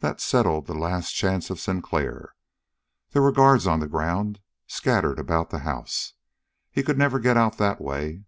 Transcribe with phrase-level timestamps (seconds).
[0.00, 2.34] That settled the last chance of Sinclair.
[3.12, 6.14] There were guards on the ground, scattered about the house.
[6.72, 8.24] He could never get out that way.